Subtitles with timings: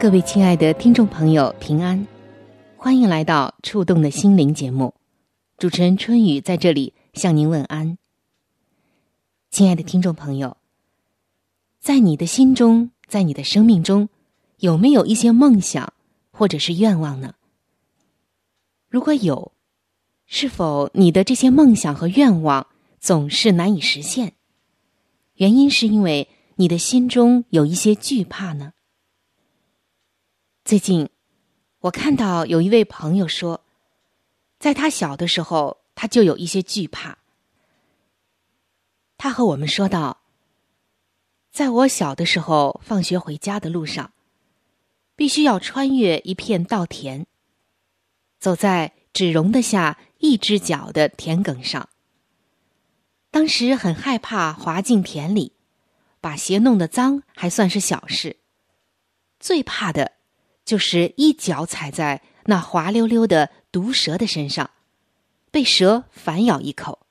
[0.00, 2.06] 各位亲爱的听众朋友，平安，
[2.76, 4.94] 欢迎来到《触动的心灵》节目。
[5.56, 7.98] 主持人春雨在这里向您问安，
[9.50, 10.56] 亲爱的听众朋友，
[11.80, 14.08] 在你的心中，在你的生命中，
[14.58, 15.92] 有没有一些梦想
[16.30, 17.34] 或者是愿望呢？
[18.88, 19.50] 如果有，
[20.26, 22.68] 是否你的这些梦想和愿望
[23.00, 24.34] 总是难以实现？
[25.34, 28.74] 原因是因为你的心中有一些惧怕呢？
[30.68, 31.08] 最近，
[31.78, 33.64] 我看到有一位朋友说。
[34.58, 37.16] 在他小的时候，他就有一些惧怕。
[39.16, 40.20] 他和我们说道
[41.50, 44.12] ：“在我小的时候，放学回家的路上，
[45.16, 47.24] 必须要穿越一片稻田，
[48.38, 51.88] 走在只容得下一只脚的田埂上。
[53.30, 55.54] 当时很害怕滑进田里，
[56.20, 58.36] 把鞋弄得脏还算是小事，
[59.40, 60.17] 最怕的，
[60.68, 64.70] 就是一脚踩在那滑溜溜的。”毒蛇的身上，
[65.50, 67.06] 被蛇反咬一口。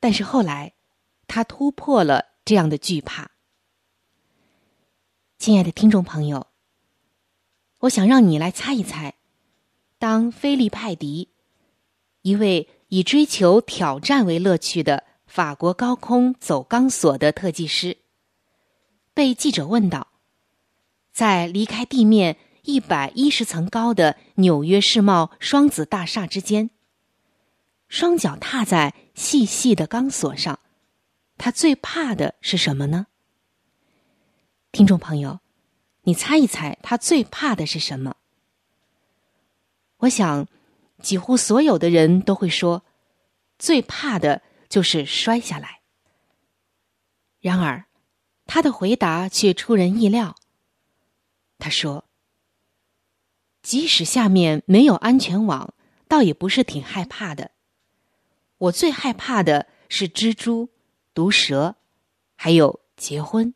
[0.00, 0.72] 但是后来，
[1.26, 3.30] 他突破了这样的惧怕。
[5.38, 6.46] 亲爱的听众朋友，
[7.80, 9.14] 我想让你来猜一猜：
[9.98, 11.28] 当菲利派迪，
[12.22, 17.98] 一位以追求挑战为乐趣的法国高空走钢索的特技师，
[19.12, 20.08] 被记者问到，
[21.12, 22.38] 在离开地面。
[22.62, 26.70] 一百一十层高的纽约世贸双子大厦之间，
[27.88, 30.60] 双脚踏在细细的钢索上，
[31.36, 33.08] 他最怕的是什么呢？
[34.70, 35.40] 听众朋友，
[36.02, 38.16] 你猜一猜，他最怕的是什么？
[39.98, 40.46] 我想，
[41.00, 42.84] 几乎所有的人都会说，
[43.58, 45.80] 最怕的就是摔下来。
[47.40, 47.86] 然而，
[48.46, 50.36] 他的回答却出人意料。
[51.58, 52.04] 他说。
[53.62, 55.72] 即使下面没有安全网，
[56.08, 57.52] 倒也不是挺害怕的。
[58.58, 60.68] 我最害怕的是蜘蛛、
[61.14, 61.76] 毒蛇，
[62.34, 63.54] 还有结婚。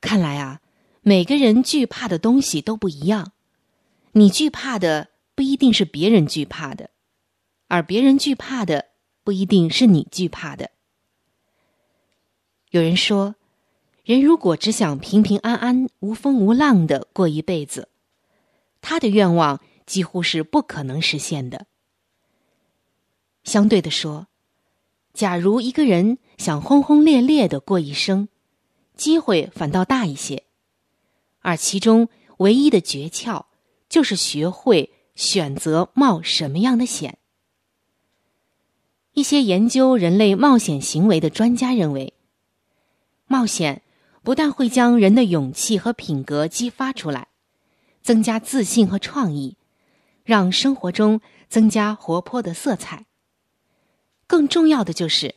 [0.00, 0.60] 看来啊，
[1.02, 3.32] 每个人惧怕的东西都不一样。
[4.12, 6.90] 你惧怕的不一定是别人惧怕的，
[7.68, 8.86] 而别人惧怕的
[9.22, 10.70] 不一定是你惧怕的。
[12.70, 13.36] 有人说。
[14.04, 17.88] 人如果只想平平安安、无风无浪的过一辈子，
[18.82, 21.66] 他的愿望几乎是不可能实现的。
[23.44, 24.26] 相对的说，
[25.14, 28.28] 假如一个人想轰轰烈烈的过一生，
[28.94, 30.44] 机会反倒大一些。
[31.40, 33.46] 而其中唯一的诀窍，
[33.88, 37.16] 就是学会选择冒什么样的险。
[39.14, 42.12] 一些研究人类冒险行为的专家认为，
[43.26, 43.80] 冒险。
[44.24, 47.28] 不但会将人的勇气和品格激发出来，
[48.02, 49.58] 增加自信和创意，
[50.24, 51.20] 让生活中
[51.50, 53.04] 增加活泼的色彩。
[54.26, 55.34] 更重要的就是，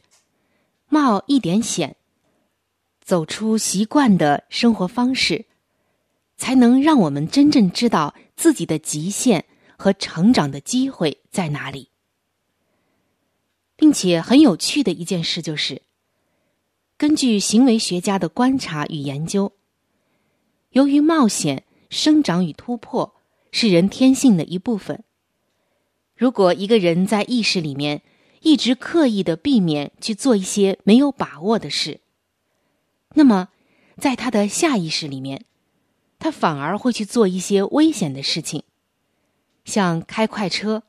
[0.88, 1.98] 冒一点险，
[3.04, 5.48] 走出习惯的生活方式，
[6.38, 9.44] 才能让我们真正知道自己的极限
[9.78, 11.90] 和成长的机会在哪里。
[13.76, 15.87] 并且很有趣的一件事就是。
[16.98, 19.54] 根据行为学家的观察与研究，
[20.72, 23.14] 由于冒险、生长与突破
[23.52, 25.04] 是人天性的一部分，
[26.16, 28.02] 如果一个人在意识里面
[28.42, 32.02] 一直刻意的避免去做一些没有把握的事，
[33.14, 33.50] 那么
[33.98, 35.46] 在他的下意识里面，
[36.18, 38.64] 他反而会去做一些危险的事情，
[39.66, 40.82] 像开快车、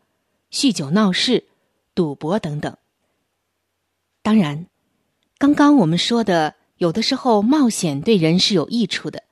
[0.50, 1.48] 酗酒闹事、
[1.94, 2.74] 赌博等等。
[4.22, 4.68] 当然。
[5.38, 9.22] 刚刚我们说的有的时候冒险对人是有益处的，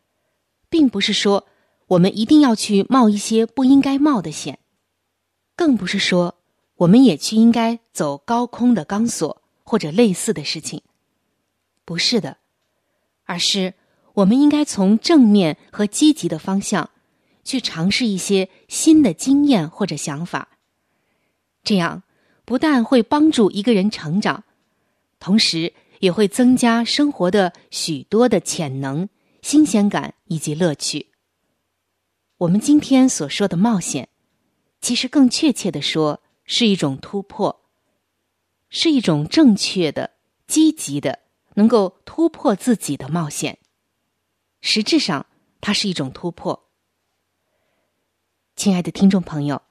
[0.71, 1.49] 并不是说
[1.89, 4.61] 我们一定要去冒一些不应该冒的险，
[5.57, 6.37] 更不是说
[6.77, 10.81] 我们也去应该走高空的钢索或者类似的事情。
[11.85, 12.37] 不是的，
[13.25, 13.75] 而是
[14.15, 16.91] 我们应该从正面和积极的方向
[17.43, 20.51] 去尝试一些新的经验或者想法。
[21.65, 22.05] 这样
[22.45, 24.45] 不但会帮助一个人成长，
[25.19, 25.73] 同时。
[26.01, 29.09] 也会增加生活的许多的潜能、
[29.43, 31.11] 新鲜感以及乐趣。
[32.39, 34.09] 我们今天所说的冒险，
[34.81, 37.65] 其实更确切的说是一种突破，
[38.69, 40.11] 是一种正确的、
[40.47, 41.21] 积极的、
[41.55, 43.59] 能够突破自己的冒险。
[44.61, 45.27] 实质上，
[45.61, 46.69] 它是一种突破。
[48.55, 49.63] 亲爱的听众朋友，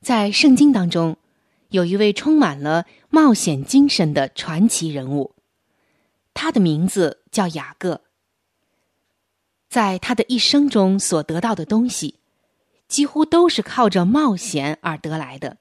[0.00, 1.16] 在圣经当中。
[1.68, 5.34] 有一位充满了冒险精神的传奇人物，
[6.34, 8.02] 他的名字叫雅各。
[9.68, 12.20] 在他的一生中所得到的东西，
[12.88, 15.58] 几乎都是靠着冒险而得来的。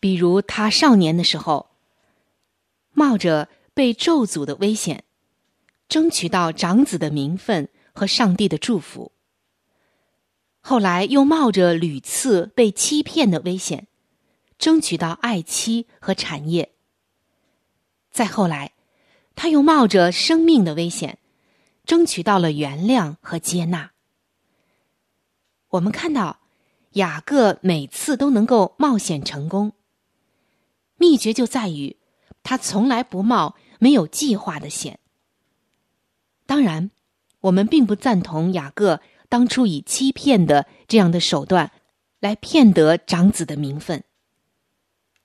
[0.00, 1.70] 比如他少年的时候，
[2.92, 5.04] 冒着被咒诅的危险，
[5.86, 9.11] 争取到长子的名分和上帝的祝福。
[10.64, 13.88] 后来又冒着屡次被欺骗的危险，
[14.58, 16.70] 争取到爱妻和产业。
[18.12, 18.72] 再后来，
[19.34, 21.18] 他又冒着生命的危险，
[21.84, 23.90] 争取到了原谅和接纳。
[25.70, 26.38] 我们看到，
[26.92, 29.72] 雅各每次都能够冒险成功。
[30.96, 31.96] 秘诀就在于，
[32.44, 35.00] 他从来不冒没有计划的险。
[36.46, 36.92] 当然，
[37.40, 39.00] 我们并不赞同雅各。
[39.32, 41.72] 当初以欺骗的这样的手段
[42.20, 44.04] 来骗得长子的名分，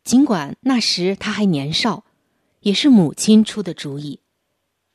[0.06, 2.06] 尽管那时他还年少，
[2.62, 4.22] 也是母亲出的主意，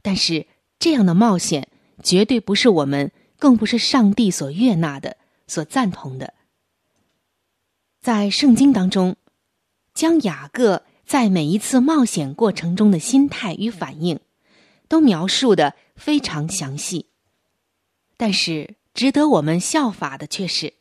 [0.01, 0.47] 但是
[0.79, 1.69] 这样的冒险
[2.03, 6.33] 绝对不是我们，更不是上帝所悦纳的、所赞同的。
[8.01, 9.17] 在圣经当中，
[9.93, 14.19] 将雅各在每一次冒险过程中的心态与反应，
[14.89, 17.11] 都描述的非常详细，
[18.17, 18.77] 但是。
[18.95, 20.75] 值得我们效法的却是，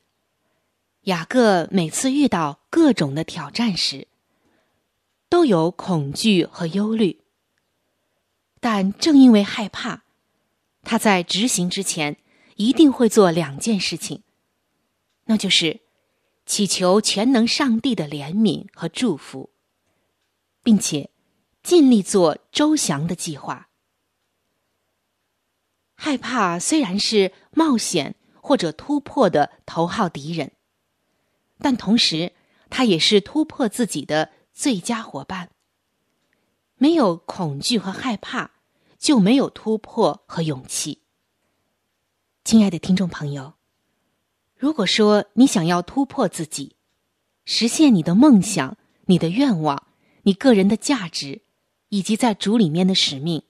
[1.03, 4.07] 雅各每次遇到各种的挑战时，
[5.29, 7.21] 都有恐惧和忧虑。
[8.59, 10.03] 但正因为害怕，
[10.83, 12.17] 他在执行之前
[12.57, 14.21] 一定会做两件事情，
[15.25, 15.79] 那就是
[16.45, 19.49] 祈求全能上帝的怜悯和祝福，
[20.61, 21.09] 并且
[21.63, 23.69] 尽力做周详的计划。
[26.03, 30.51] 害怕虽然是冒险或者突破的头号敌人，
[31.59, 32.33] 但同时，
[32.71, 35.51] 他也是突破自己的最佳伙伴。
[36.77, 38.49] 没有恐惧和害怕，
[38.97, 41.03] 就没有突破和勇气。
[42.43, 43.53] 亲爱的听众朋友，
[44.57, 46.75] 如果说你想要突破自己，
[47.45, 48.75] 实现你的梦想、
[49.05, 49.85] 你的愿望、
[50.23, 51.43] 你个人的价值，
[51.89, 53.43] 以及在主里面的使命，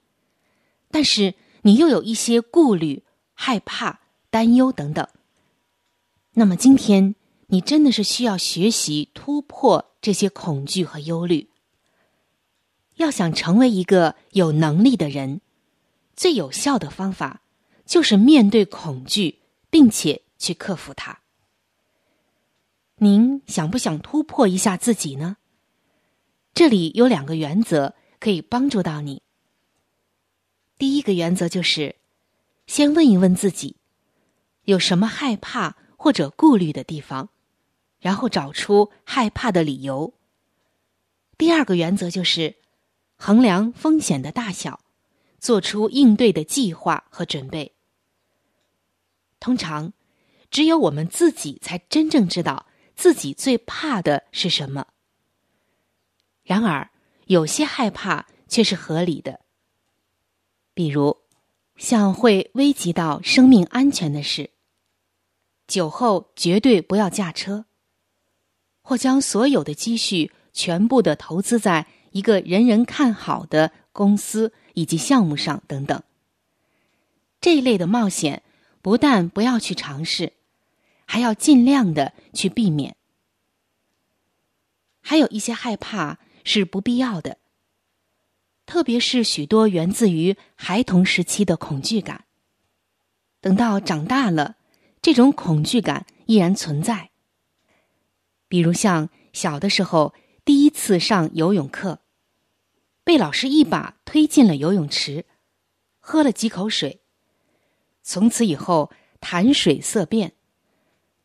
[0.90, 1.34] 但是。
[1.64, 3.04] 你又有一些顾虑、
[3.34, 4.00] 害怕、
[4.30, 5.08] 担忧等等，
[6.34, 7.16] 那么今天
[7.48, 11.50] 你真的是需要学习突破这些恐惧和忧虑。
[12.96, 15.42] 要想成为一个有能力的人，
[16.16, 17.42] 最有效的方法
[17.86, 19.40] 就是面对恐惧，
[19.70, 21.20] 并且去克服它。
[22.98, 25.38] 您想不想突破一下自己呢？
[26.54, 29.24] 这里有两个原则可以帮助到你。
[30.82, 31.98] 第一个原则就是，
[32.66, 33.76] 先问一问自己，
[34.64, 37.30] 有什么害怕或者顾虑的地方，
[38.00, 40.16] 然后找出害怕的理由。
[41.38, 42.56] 第二个原则就是，
[43.16, 44.80] 衡量风险的大小，
[45.38, 47.76] 做出应对的计划和准备。
[49.40, 49.94] 通常，
[50.50, 54.88] 只有我们自己才真正知道自己最怕的是什么。
[56.44, 56.90] 然而，
[57.28, 59.42] 有些害怕却是合理的。
[60.74, 61.18] 比如，
[61.76, 64.52] 像会危及到生命安全的事，
[65.68, 67.66] 酒后绝对不要驾车，
[68.82, 76.02] 或将所有的积蓄全部的投资在一个人人看好的公司以及项目上等等。
[77.40, 78.44] 这一类的冒险，
[78.82, 80.34] 不但不要去尝试，
[81.06, 82.96] 还要尽量的去避免。
[85.02, 87.40] 还有一些害怕是不必要的。
[88.72, 92.24] 特别是许多源自于孩童时期的恐惧感，
[93.42, 94.56] 等到长大了，
[95.02, 97.10] 这种恐惧感依然存在。
[98.48, 100.14] 比如像小的时候
[100.46, 102.00] 第一次上游泳课，
[103.04, 105.26] 被老师一把推进了游泳池，
[106.00, 107.02] 喝了几口水，
[108.02, 110.32] 从此以后潭水色变，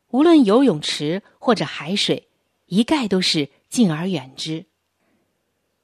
[0.08, 2.28] 无论游泳池或者海水，
[2.64, 4.66] 一概都是敬而远之。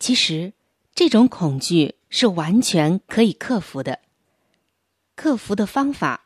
[0.01, 0.55] 其实，
[0.95, 4.01] 这种恐惧是完全可以克服的。
[5.15, 6.25] 克服的方法，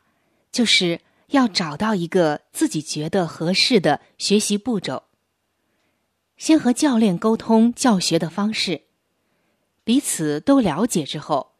[0.51, 5.03] 就是要找到一个自己觉得合适的学习步骤。
[6.35, 8.83] 先和教练沟通教学的方式，
[9.83, 11.53] 彼此都了解之后，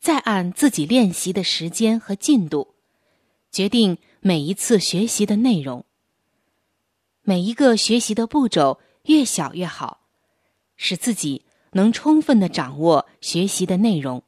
[0.00, 2.74] 再按自己练习的时间和进度，
[3.50, 5.84] 决定每一次学习的内容。
[7.22, 10.00] 每一个学习的步骤越小越好。
[10.74, 14.22] 使自己能充分的掌握学习的内容，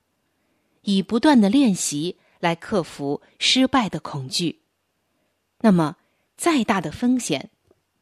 [0.83, 4.63] 以不断的练习来克服失败的恐惧。
[5.61, 5.97] 那么，
[6.37, 7.51] 再大的风险，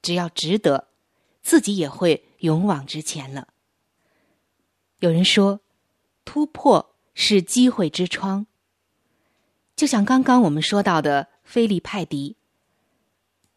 [0.01, 0.89] 只要值得，
[1.43, 3.49] 自己也会勇往直前了。
[5.01, 5.61] 有人说，
[6.25, 8.47] 突破是机会之窗。
[9.75, 12.37] 就像刚刚我们说到的菲利派迪，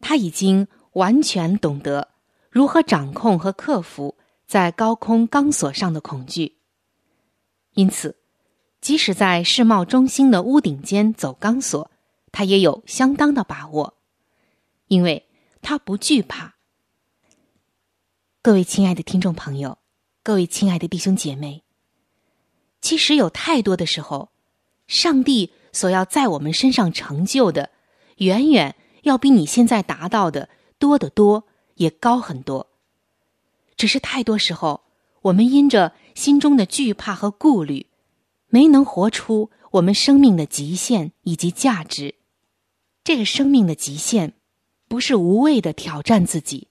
[0.00, 2.08] 他已经完全懂得
[2.50, 4.16] 如何掌控和克服。
[4.46, 6.56] 在高空钢索上的恐惧，
[7.74, 8.16] 因此，
[8.80, 11.90] 即使在世贸中心的屋顶间走钢索，
[12.30, 13.94] 他也有相当的把握，
[14.86, 15.28] 因为
[15.62, 16.54] 他不惧怕。
[18.40, 19.78] 各位亲爱的听众朋友，
[20.22, 21.64] 各位亲爱的弟兄姐妹，
[22.80, 24.30] 其实有太多的时候，
[24.86, 27.70] 上帝所要在我们身上成就的，
[28.18, 30.48] 远远要比你现在达到的
[30.78, 32.68] 多得多，也高很多。
[33.76, 34.82] 只是太多时候，
[35.22, 37.86] 我们因着心中的惧怕和顾虑，
[38.48, 42.14] 没能活出我们生命的极限以及价值。
[43.04, 44.32] 这个生命的极限，
[44.88, 46.68] 不是无谓的挑战自己，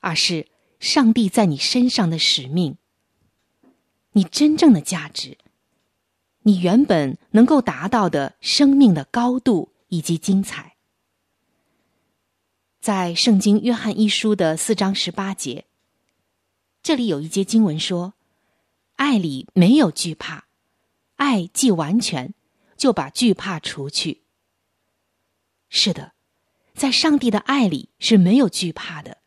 [0.00, 0.48] 而是
[0.80, 2.76] 上帝在你身上的使命。
[4.12, 5.38] 你真正的价值，
[6.42, 10.76] 你原本能够达到的生命的高度以及精彩，
[12.80, 15.66] 在圣经约翰一书的四章十八节。
[16.82, 18.14] 这里有一节经文说
[18.96, 20.48] ：“爱里没有惧怕，
[21.14, 22.34] 爱既完全，
[22.76, 24.24] 就把惧怕除去。”
[25.70, 26.12] 是的，
[26.74, 29.18] 在上帝的爱里是没有惧怕的。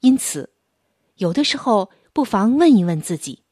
[0.00, 0.52] 因此，
[1.14, 3.44] 有的时候不妨问一问自己：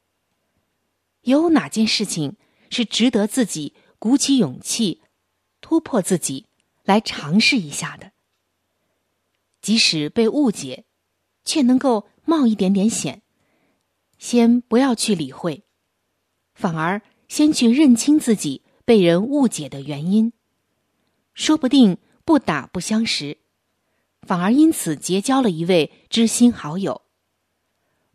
[1.21, 2.37] 有哪件事情
[2.71, 5.00] 是值得自己鼓起勇气、
[5.61, 6.47] 突破自己
[6.83, 8.11] 来尝试一下的？
[9.62, 10.87] 即使被误解，
[11.45, 12.09] 却能够。
[12.37, 13.23] 冒一点点险，
[14.19, 15.62] 先不要去理会，
[16.53, 20.33] 反而先去认清自己被人误解的原因，
[21.33, 23.38] 说不定不打不相识，
[24.23, 27.03] 反而因此结交了一位知心好友。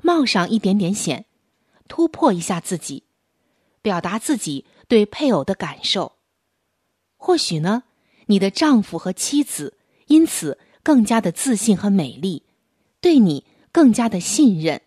[0.04, 1.26] 冒上一点点险，
[1.88, 3.04] 突破一下自己，
[3.82, 6.18] 表达自己对配偶的感受，
[7.16, 7.84] 或许呢，
[8.26, 12.44] 你的丈夫和妻子因此更加的自信和美丽，
[13.00, 13.46] 对你。
[13.80, 14.82] 更加的信任，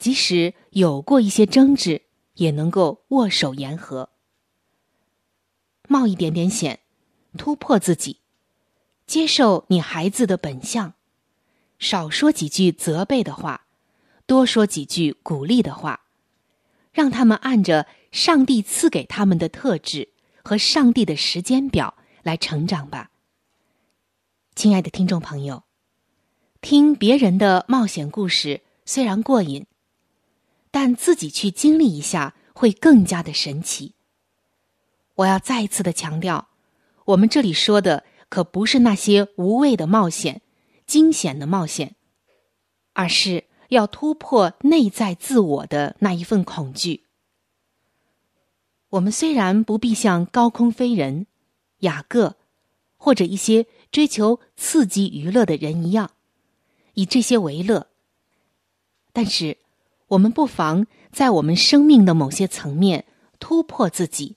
[0.00, 4.10] 即使有过一些争执，也能够握手言和。
[5.86, 6.80] 冒一点点险，
[7.38, 8.18] 突破自己，
[9.06, 10.94] 接受你孩子的本相，
[11.78, 13.68] 少说几句责备的话，
[14.26, 16.00] 多说几句鼓励的话，
[16.90, 20.08] 让他们按着上帝赐给他们的特质
[20.42, 23.12] 和上帝的时间表来成长吧。
[24.56, 25.62] 亲爱的听众朋友。
[26.64, 29.66] 听别人的冒险故事虽然过瘾，
[30.70, 33.92] 但自己去经历一下会更加的神奇。
[35.16, 36.48] 我要再一次的强调，
[37.04, 40.40] 我们这里说的可不是那些无谓的冒险、
[40.86, 41.96] 惊险的冒险，
[42.94, 47.02] 而是要突破内在自我的那一份恐惧。
[48.88, 51.26] 我们虽然不必像高空飞人、
[51.80, 52.36] 雅各，
[52.96, 56.12] 或者一些追求刺激娱乐的人一样。
[56.94, 57.88] 以这些为乐，
[59.12, 59.58] 但是
[60.08, 63.04] 我们不妨在我们生命的某些层面
[63.38, 64.36] 突破自己，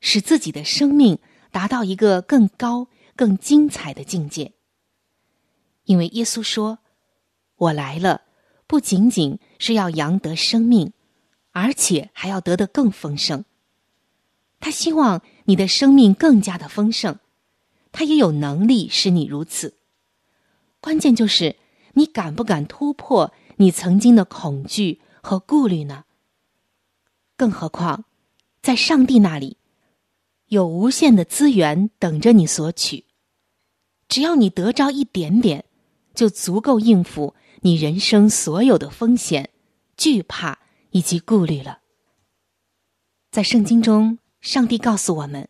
[0.00, 1.18] 使自己的生命
[1.50, 4.52] 达到一个更高、更精彩的境界。
[5.84, 6.78] 因为耶稣说
[7.56, 8.22] ：“我来了，
[8.66, 10.92] 不仅仅是要扬得生命，
[11.50, 13.44] 而且还要得的更丰盛。”
[14.60, 17.18] 他希望你的生命更加的丰盛，
[17.90, 19.74] 他也有能力使你如此。
[20.80, 21.56] 关键就是。
[21.94, 26.04] 你敢不敢突破你曾经的恐惧和顾虑呢？
[27.36, 28.04] 更何况，
[28.60, 29.56] 在上帝那里，
[30.46, 33.06] 有无限的资源等着你索取。
[34.08, 35.64] 只要你得着一点点，
[36.14, 39.50] 就足够应付你人生所有的风险、
[39.96, 40.58] 惧怕、
[40.90, 41.80] 以及顾虑了。
[43.30, 45.48] 在圣经中，上帝告诉我们，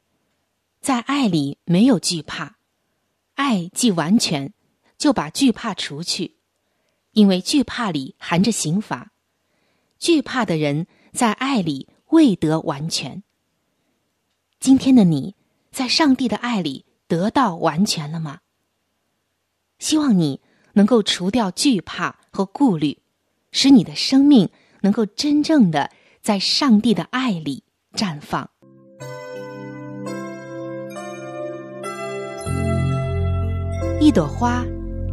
[0.81, 2.57] 在爱里没有惧怕，
[3.35, 4.53] 爱既完全，
[5.03, 6.37] 就把惧怕除去，
[7.11, 9.11] 因为惧怕里含着刑罚。
[9.99, 13.25] 惧怕的人在爱里未得完全。
[14.61, 15.35] 今天的你，
[15.73, 18.43] 在上帝的爱里得到完全了吗？
[19.81, 20.41] 希望你
[20.75, 23.03] 能够除掉惧怕和顾虑，
[23.51, 24.51] 使你的生命
[24.83, 25.91] 能够真正的
[26.21, 27.65] 在上帝的爱里。
[27.95, 28.49] 绽放。
[34.01, 34.65] 一朵花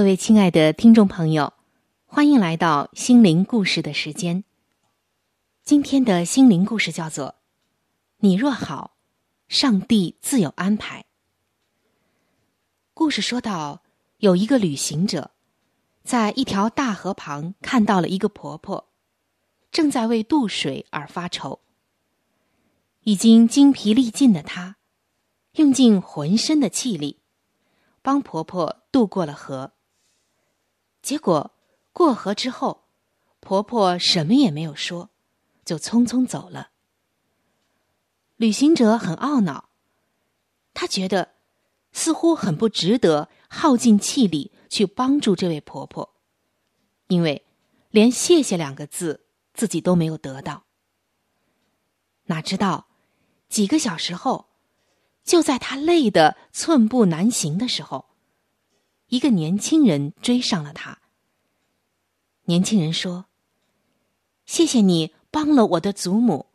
[0.00, 1.52] 各位亲爱的听众朋友，
[2.06, 4.44] 欢迎来到心灵故事的时间。
[5.62, 7.34] 今天的心灵故事叫做
[8.20, 8.96] “你若好，
[9.46, 11.04] 上帝自有安排”。
[12.94, 13.82] 故事说到，
[14.16, 15.32] 有一个旅行者
[16.02, 18.88] 在一条大河旁看到了一个婆婆。
[19.70, 21.60] 正在为渡水而发愁。
[23.02, 24.76] 已经精疲力尽的她，
[25.56, 27.20] 用尽浑身的气力，
[28.00, 29.74] 帮婆婆渡过了河。
[31.02, 31.52] 结果
[31.92, 32.84] 过河之后，
[33.40, 35.10] 婆婆什么也没有说，
[35.64, 36.70] 就匆匆走了。
[38.36, 39.70] 旅行者很懊恼，
[40.74, 41.34] 他觉得
[41.92, 46.14] 似乎很不值得耗尽气力去帮助这位婆婆，
[47.08, 47.44] 因为
[47.90, 49.26] 连“谢谢”两个字。
[49.52, 50.64] 自己都没有得到，
[52.26, 52.86] 哪知道
[53.50, 54.46] 几个小时后，
[55.22, 58.09] 就在他累得寸步难行的时候，
[59.10, 60.98] 一个年轻人追上了他。
[62.44, 63.26] 年轻人说
[64.46, 66.46] ：“谢谢你帮了我的祖母，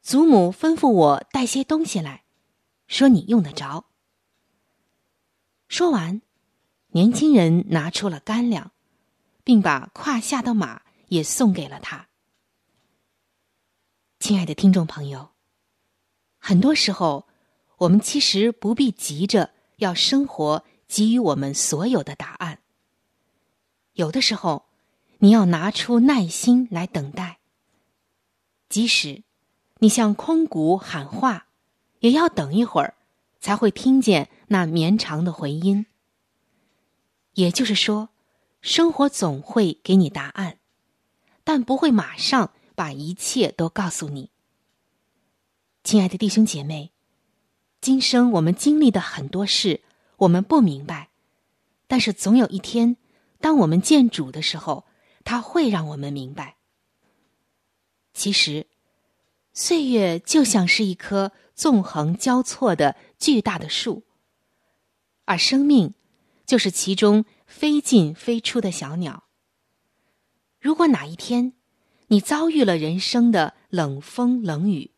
[0.00, 2.24] 祖母吩咐我带些东西来，
[2.86, 3.86] 说你用得着。”
[5.68, 6.22] 说完，
[6.88, 8.70] 年轻人拿出了干粮，
[9.42, 12.08] 并把胯下的马也送给了他。
[14.20, 15.30] 亲爱的听众朋友，
[16.38, 17.26] 很多时候，
[17.78, 22.58] 我们其实不必急着要生活给予我们所有的答案。
[23.94, 24.66] 有的时候，
[25.20, 27.38] 你要拿出耐心来等待。
[28.68, 29.22] 即使
[29.78, 31.46] 你向空谷喊话，
[32.00, 32.94] 也要等一会儿，
[33.40, 35.86] 才会听见那绵长的回音。
[37.32, 38.10] 也就是说，
[38.60, 40.58] 生活总会给你答案，
[41.42, 42.52] 但不会马上。
[42.74, 44.30] 把一切都告诉你，
[45.84, 46.90] 亲爱的弟兄姐妹，
[47.82, 49.82] 今生我们经历的很多事，
[50.22, 51.10] 我们不明白，
[51.88, 52.96] 但是总有一天，
[53.40, 54.84] 当我们见主的时候，
[55.24, 56.56] 他会让我们明白。
[58.12, 58.68] 其实，
[59.52, 64.04] 岁月就像是一棵纵横交错的巨大的树，
[65.24, 65.94] 而生命
[66.46, 69.24] 就是其中飞进飞出的小鸟。
[70.60, 71.54] 如果哪一天，
[72.08, 74.92] 你遭遇了人生的冷风冷雨，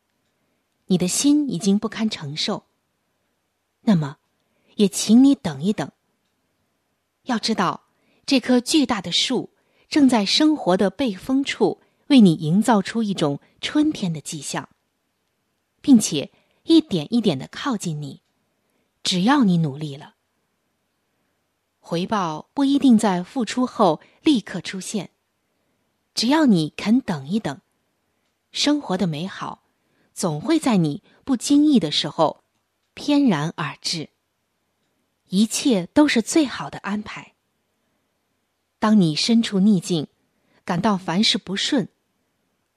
[0.89, 2.67] 你的心已经不堪承受。
[3.83, 4.19] 那么，
[4.77, 5.91] 也请你等一等。
[7.25, 7.85] 要知道，
[8.27, 9.51] 这棵巨大的树
[9.89, 14.69] 正在生活的背风处为你营造出一种春天的迹象，
[15.81, 16.31] 并且
[16.65, 18.23] 一点一点的靠近你。
[19.03, 20.15] 只要你努力了，
[21.79, 25.11] 回报不一定在付出后立刻出现。
[26.15, 27.61] 只要你肯等一等，
[28.51, 29.65] 生活的美好
[30.15, 32.45] 总会在你不经意的时候
[32.95, 34.09] 翩然而至。
[35.35, 37.35] 一切都是最好的安排。
[38.79, 40.07] 当你身处逆境，
[40.65, 41.89] 感到凡事不顺，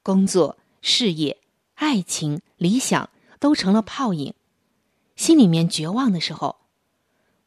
[0.01, 1.39] 工作、事业、
[1.75, 4.33] 爱情、理想都成了泡影，
[5.15, 6.61] 心里面绝望的时候，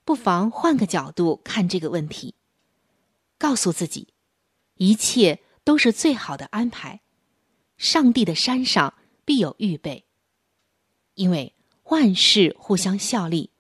[0.05, 2.37] 不妨换个角度看这个问题，
[3.37, 4.15] 告诉自己，
[4.77, 5.41] 一切。
[5.63, 7.03] 都是最好的安排，
[7.77, 8.95] 上帝的山上
[9.27, 10.07] 必有预备。
[11.15, 13.51] 因为万事互相效力，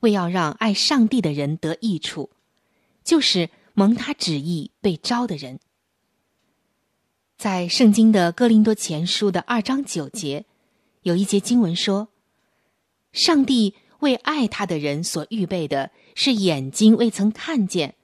[0.00, 2.30] 为要让爱上帝的人得益处，
[3.04, 5.60] 就是蒙他旨意被招的人。
[7.36, 10.44] 在圣经的哥林多前书的二章九节，
[11.02, 12.08] 有一节经文说
[13.12, 17.94] ：“上帝为爱他的人所预备的是眼睛未曾看见，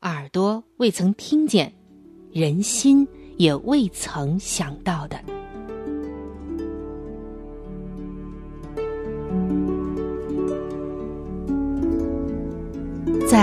[0.00, 1.74] 耳朵未曾听见。”
[2.32, 3.08] 人心
[3.38, 5.47] 也未曾想到的。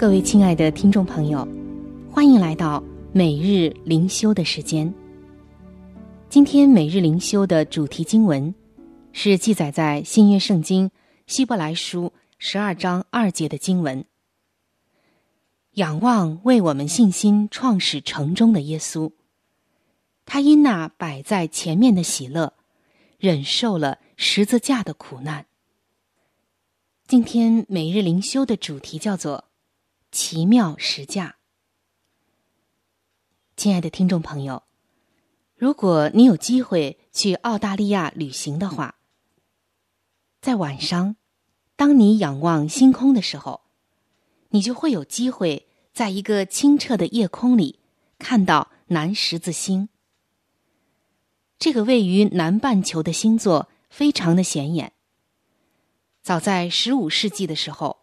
[0.00, 1.46] 各位亲爱的听众朋友，
[2.10, 2.82] 欢迎来到
[3.12, 4.90] 每日灵修的时间。
[6.30, 8.54] 今天每日灵修的主题经文。
[9.12, 10.90] 是记载在新约圣经
[11.26, 14.06] 希伯来书十二章二节的经文。
[15.72, 19.12] 仰望为我们信心创始成终的耶稣，
[20.24, 22.54] 他因那摆在前面的喜乐，
[23.18, 25.44] 忍受了十字架的苦难。
[27.06, 29.44] 今天每日灵修的主题叫做
[30.10, 31.36] “奇妙十架”。
[33.56, 34.64] 亲爱的听众朋友，
[35.54, 38.96] 如果你有机会去澳大利亚旅行的话，
[40.40, 41.16] 在晚上，
[41.76, 43.60] 当你仰望星空的时候，
[44.48, 47.78] 你就会有机会在一个清澈的夜空里
[48.18, 49.88] 看到南十字星。
[51.58, 54.94] 这个位于南半球的星座非常的显眼。
[56.22, 57.98] 早在十五世纪的时候，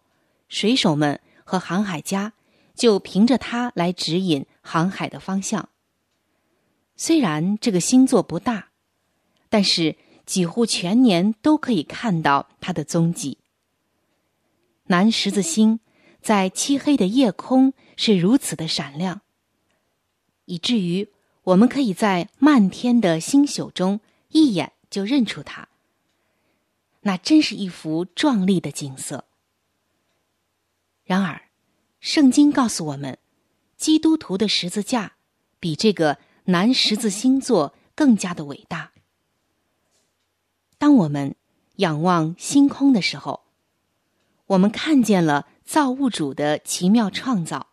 [0.48, 2.34] 水手们和航海家
[2.74, 5.70] 就凭着它来指引航海的方向。
[6.96, 8.68] 虽然这个星座不大，
[9.48, 9.96] 但是。
[10.28, 13.38] 几乎全年都可以看到它的踪迹。
[14.88, 15.80] 南十字星
[16.20, 19.22] 在漆黑的夜空是如此的闪亮，
[20.44, 21.08] 以至于
[21.44, 25.68] 我们可以在漫天的星宿中一眼就认出它。
[27.00, 29.24] 那真是一幅壮丽的景色。
[31.08, 31.40] 然而，
[32.00, 33.16] 圣经告诉我们，
[33.78, 35.14] 基督徒的十字架
[35.58, 38.92] 比这个南十字星座更加的伟大。
[40.76, 41.34] 当我们
[41.76, 43.44] 仰望星空的时候，
[44.48, 47.68] 我们看见了造物主的奇妙创造。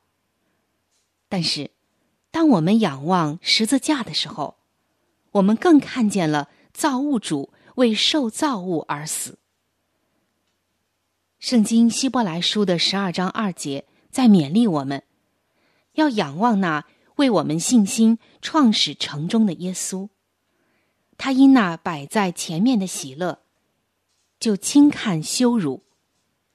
[1.27, 1.71] 但是，
[2.31, 4.55] 当我们仰望十字架的时候，
[5.31, 9.37] 我们更看见了造物主为受造物而死。
[11.45, 15.03] 圣经希伯来书的十二章二节在勉励我们，
[15.91, 20.09] 要仰望那为我们信心创始成终的耶稣。
[21.19, 23.43] 他因那摆在前面的喜乐，
[24.39, 25.83] 就轻看羞辱，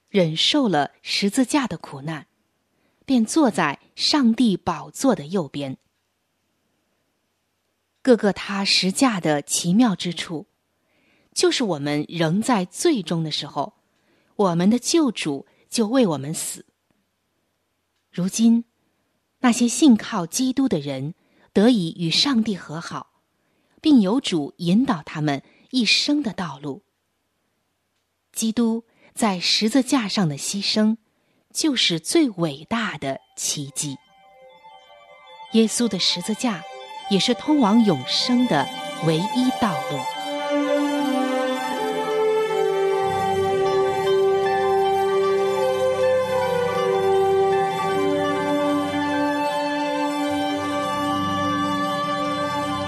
[0.09, 2.27] 忍受了十字架的苦难，
[3.05, 5.77] 便坐在上帝宝座的右边。
[8.01, 10.47] 各个他十架的奇妙之处，
[11.33, 13.75] 就是我们仍在最终的时候，
[14.41, 16.65] 我们的救主就为我们死。
[18.11, 18.65] 如今，
[19.39, 21.15] 那些信靠基督的人
[21.53, 23.07] 得以与上帝和好。
[23.81, 26.83] 并有主引导他们一生的道路。
[28.31, 30.97] 基督在十字架上的牺牲，
[31.51, 33.97] 就是最伟大的奇迹。
[35.53, 36.61] 耶稣的十字架，
[37.09, 38.69] 也是通往永生的
[39.07, 40.20] 唯一道路。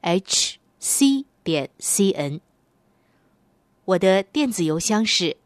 [0.00, 2.40] h c 点 c n。
[3.84, 5.36] 我的电子邮箱是。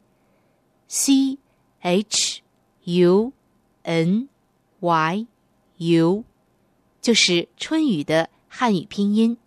[0.94, 1.38] c
[1.80, 2.42] h
[2.84, 3.32] u
[3.82, 4.28] n
[4.80, 5.26] y
[5.78, 6.24] u，
[7.00, 9.38] 就是春雨的汉语拼音。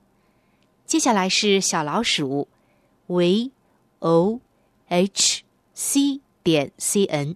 [0.88, 2.48] 接下来是小老鼠
[3.06, 3.52] v
[4.00, 4.40] o
[4.88, 5.44] h
[5.76, 7.36] c 点 c n。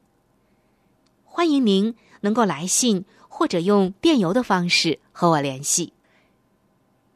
[1.24, 5.94] 欢迎您能够来信或者用电邮的方式和我联系。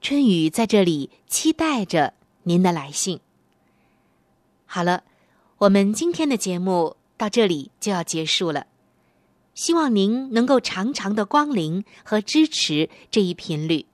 [0.04, 2.14] 春雨在这里期待着
[2.44, 3.20] 您的来信。
[4.66, 5.04] 好了。
[5.60, 8.66] 我们今天的节目到这里就要结束了，
[9.54, 13.86] 希望您能够常常的光临和支持这一频率，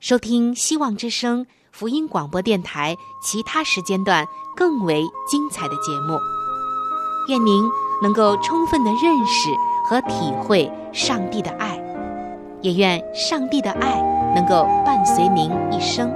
[0.00, 6.18] 收听希望之声福音广播电台其他时间段更为精彩的节目。
[7.28, 7.62] 愿您
[8.02, 9.48] 能够充分的认识
[9.84, 11.78] 和体会上帝的爱，
[12.62, 14.00] 也愿上帝的爱
[14.34, 16.12] 能够伴随您一生。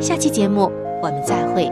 [0.00, 0.70] 下期节目
[1.02, 1.70] 我们再会。